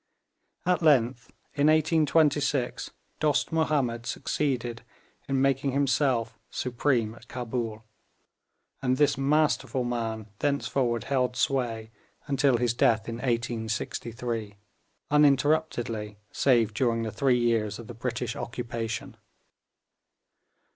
At 0.65 0.81
length 0.81 1.27
in 1.53 1.67
1826, 1.67 2.89
Dost 3.19 3.51
Mahomed 3.51 4.07
succeeded 4.07 4.83
in 5.29 5.39
making 5.43 5.73
himself 5.73 6.39
supreme 6.49 7.13
at 7.13 7.27
Cabul, 7.27 7.83
and 8.81 8.97
this 8.97 9.15
masterful 9.15 9.83
man 9.83 10.25
thenceforward 10.39 11.03
held 11.03 11.35
sway 11.37 11.91
until 12.25 12.57
his 12.57 12.73
death 12.73 13.07
in 13.07 13.17
1863, 13.17 14.55
uninterruptedly 15.11 16.17
save 16.31 16.73
during 16.73 17.03
the 17.03 17.11
three 17.11 17.37
years 17.37 17.77
of 17.77 17.85
the 17.85 17.93
British 17.93 18.35
occupation. 18.35 19.15